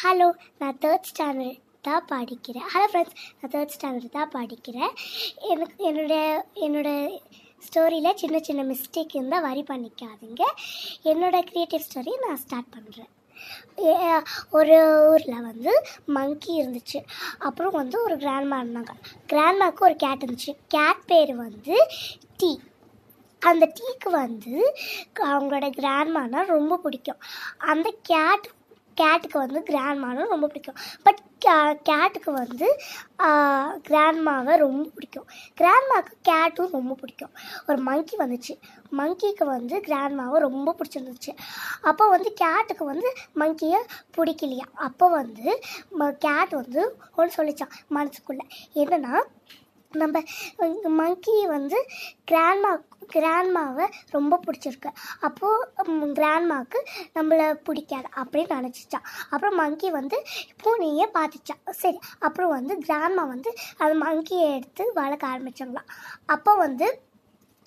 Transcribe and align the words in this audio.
Hello 0.00 0.26
நான் 0.60 0.78
third 0.82 1.06
standard 1.10 1.60
தான் 1.86 2.06
படிக்கிறேன். 2.10 2.66
ஹலோ 2.72 2.86
ஃப்ரெண்ட்ஸ் 2.90 3.14
நான் 3.38 3.52
தேர்ட் 3.54 3.74
ஸ்டாண்டர்ட் 3.74 4.16
தான் 4.16 4.32
படிக்கிறேன். 4.34 4.92
எனக்கு 5.52 5.84
என்னுடைய 5.90 6.24
என்னோட 6.66 6.90
ஸ்டோரியில் 7.66 8.18
சின்ன 8.22 8.38
சின்ன 8.48 8.62
மிஸ்டேக் 8.70 9.14
இருந்தால் 9.18 9.44
வரி 9.46 9.62
பண்ணிக்காதீங்க. 9.70 10.42
என்னோட 11.12 11.38
க்ரியேட்டிவ் 11.50 11.84
ஸ்டோரி 11.86 12.14
நான் 12.24 12.42
ஸ்டார்ட் 12.44 12.70
பண்ணுறேன் 12.76 13.12
ஒரு 14.58 14.76
ஊரில் 15.12 15.46
வந்து 15.48 15.72
மங்கி 16.16 16.52
இருந்துச்சு. 16.62 17.00
அப்புறம் 17.48 17.78
வந்து 17.80 17.96
ஒரு 18.06 18.16
கிராண்ட்மா 18.24 18.58
இருந்தாங்க. 18.62 18.94
கிராண்ட்மாவுக்கு 19.32 19.86
ஒரு 19.88 19.96
கேட் 20.04 20.24
இருந்துச்சு. 20.26 20.54
கேட் 20.76 21.02
பேர் 21.12 21.32
வந்து 21.46 21.76
டீ 22.42 22.52
அந்த 23.42 23.64
டீக்கு 23.78 24.10
வந்து 24.22 24.54
அவங்களோட 25.30 25.66
கிராண்ட்மானா 25.80 26.42
ரொம்ப 26.54 26.78
பிடிக்கும். 26.84 27.20
அந்த 27.72 27.88
கேட் 28.12 28.46
கேட்டுக்கு 29.00 29.38
வந்து 29.44 29.60
கிராண்ட்மானும் 29.70 30.32
ரொம்ப 30.34 30.46
பிடிக்கும். 30.46 30.78
பட் 31.06 31.20
கேட்டுக்கு 31.88 32.30
வந்து 32.40 32.66
கிராண்ட்மாவை 33.88 34.54
ரொம்ப 34.64 34.84
பிடிக்கும். 34.94 35.26
கிராண்ட்மாவுக்கு 35.60 36.14
கேட்டும் 36.28 36.72
ரொம்ப 36.76 36.94
பிடிக்கும். 37.00 37.32
ஒரு 37.68 37.78
மங்கி 37.88 38.16
வந்துச்சு. 38.22 38.54
மங்கிக்கு 39.00 39.44
வந்து 39.52 39.76
கிராண்ட்மாவை 39.88 40.38
ரொம்ப 40.46 40.74
பிடிச்சிருந்துச்சு. 40.78 41.32
அப்போ 41.90 42.04
வந்து 42.14 42.32
கேட்டுக்கு 42.42 42.84
வந்து 42.92 43.10
மங்கியை 43.42 43.80
பிடிக்கலையா? 44.16 44.66
அப்போ 44.88 45.08
வந்து 45.18 45.46
கேட் 46.26 46.54
வந்து 46.60 46.82
ஒன்று 47.16 47.36
சொல்லிச்சான் 47.38 47.76
மனசுக்குள்ளே. 47.96 48.46
என்னென்னா 48.82 49.14
நம்ம 50.02 50.22
மங்கி 51.00 51.36
வந்து 51.46 51.78
கிராண்ட்மா 52.30 52.72
கிராண்ட்மாவை 53.14 53.86
ரொம்ப 54.10 54.34
பிடிச்சிருக்கு. 54.46 54.90
அப்போது 55.20 56.12
கிராண்ட்மாவுக்கு 56.18 56.78
நம்மளை 57.14 57.46
பிடிக்காது 57.66 58.08
அப்படின்னு 58.22 58.56
நினச்சிச்சான் 58.58 59.06
அப்புறம் 59.30 59.58
மங்கி 59.62 59.90
வந்து 59.90 60.18
பூனையே 60.62 61.06
பார்த்துச்சான் 61.18 61.62
சரி 61.82 61.98
அப்புறம் 62.18 62.54
வந்து 62.58 62.76
கிராண்ட்மா 62.86 63.26
வந்து 63.34 63.52
அந்த 63.78 63.94
மங்கியை 64.04 64.48
எடுத்து 64.56 64.84
வளர்க்க 65.00 65.32
ஆரம்பித்தாங்களாம் 65.32 65.90
அப்போ 66.26 66.54
வந்து 66.56 66.88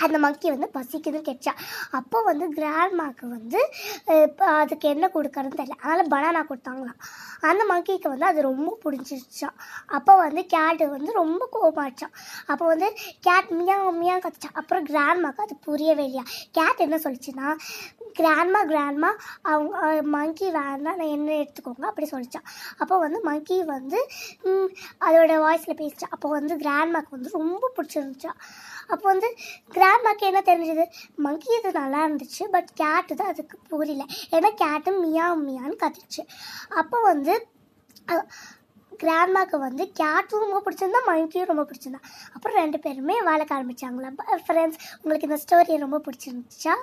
அந்த 0.05 0.17
மங்கி 0.25 0.47
வந்து 0.53 0.67
பசிக்குதுன்னு 0.78 1.28
கேட்டுச்சா. 1.28 1.53
அப்போ 2.00 2.17
வந்து 2.30 2.45
கிராண்ட்மாக்கு 2.58 3.25
வந்து 3.36 3.59
இப்போ 4.25 4.45
அதுக்கு 4.61 4.88
என்ன 4.94 5.06
கொடுக்கறதுன்னு 5.16 5.59
தெரியல. 5.61 5.78
அதனால் 5.83 6.11
பனானா 6.14 6.41
கொடுத்தாங்களாம். 6.52 7.00
அந்த 7.50 7.64
மங்கிக்கு 7.72 8.08
வந்து 8.14 8.28
அது 8.31 8.39
ரொம்ப 8.50 8.69
பிடிச்சிருச்சான் 8.83 9.58
அப்போ 9.97 10.14
வந்து 10.25 10.41
கேட்டு 10.56 10.86
வந்து 10.95 11.11
ரொம்ப 11.22 11.44
கோபமாச்சான் 11.56 12.14
அப்போ 12.52 12.66
வந்து 12.73 12.89
கேட் 13.28 13.52
மியா 13.59 13.78
மியா 14.02 14.16
கத்துச்சான் 14.25 14.58
அப்புறம் 14.61 14.88
கிராண்ட்மாக்கு 14.91 15.45
அது 15.47 15.58
புரியவே 15.67 16.06
இல்லையா. 16.09 16.25
கேட் 16.59 16.86
என்ன 16.88 17.00
சொல்லிச்சுன்னா 17.06 17.47
கிராண்ட்மா 18.18 18.62
கிராண்ட்மா 18.72 19.10
அவங்க 19.52 20.02
மங்கி 20.16 20.48
வேணா 20.58 20.92
நான் 21.00 21.14
என்ன 21.16 21.30
எடுத்துக்கோங்க 21.42 21.86
அப்படி 21.92 22.08
சொல்லிச்சான் 22.12 22.48
அப்போ 22.82 22.96
வந்து 23.04 23.20
மங்கி 23.30 23.58
வந்து 23.76 24.00
அதோட 25.08 25.34
வாய்ஸில் 25.46 25.80
பேசிச்சான் 25.82 26.14
அப்போ 26.16 26.30
வந்து 26.38 26.56
கிராண்ட்மாக்கு 26.64 27.16
வந்து 27.18 27.32
ரொம்ப 27.38 27.72
பிடிச்சிருந்துச்சா. 27.78 28.34
அப்போ 28.94 29.06
வந்து 29.12 29.28
கிராண்ட்மாக்கு 29.76 30.24
என்ன 30.30 30.42
தெரிஞ்சது? 30.50 30.86
மங்கி 31.26 31.52
இது 31.58 31.72
நல்லா 31.80 32.00
இருந்துச்சு 32.08 32.44
பட் 32.56 32.70
கேட்டு 32.82 33.18
தான் 33.20 33.32
அதுக்கு 33.34 33.58
புரியல. 33.74 34.06
ஏன்னா 34.36 34.50
கேட்டு 34.64 34.92
மியா 35.04 35.26
மியான்னு 35.48 35.82
கத்துச்சு. 35.84 36.24
அப்போ 36.82 37.00
வந்து 37.12 37.36
கிராண்ட்மாக்கு 39.04 39.58
வந்து 39.66 39.84
கேட்டும் 40.00 40.44
ரொம்ப 40.46 40.60
பிடிச்சிருந்தா 40.66 41.02
மங்கியும் 41.10 41.52
ரொம்ப 41.52 41.64
பிடிச்சிருந்தா. 41.68 42.02
அப்புறம் 42.36 42.58
ரெண்டு 42.62 42.78
பேருமே 42.86 43.18
வாழக்க 43.28 43.52
ஆரம்பிச்சாங்களா? 43.58 44.10
ஃப்ரெண்ட்ஸ் 44.48 44.82
உங்களுக்கு 45.02 45.30
இந்த 45.30 45.40
ஸ்டோரி 45.44 45.78
ரொம்ப 45.86 46.00
பிடிச்சிருந்துச்சா? 46.08 46.76